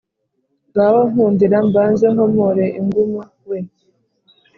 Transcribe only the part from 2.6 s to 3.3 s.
inguma